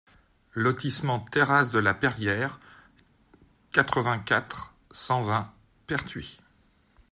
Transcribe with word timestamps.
Lotissement 0.55 1.19
Terrasses 1.19 1.69
de 1.69 1.77
la 1.77 1.93
Peyriere, 1.93 2.59
quatre-vingt-quatre, 3.71 4.73
cent 4.89 5.21
vingt 5.21 5.53
Pertuis 5.85 6.39